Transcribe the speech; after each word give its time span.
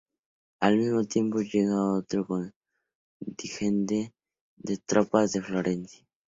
Al 0.61 0.77
mismo 0.79 1.03
tiempo 1.03 1.41
llegaba 1.43 1.93
otro 1.99 2.25
contingente 2.25 4.11
de 4.55 4.77
tropas 4.79 5.31
de 5.33 5.43
Florencia. 5.43 6.03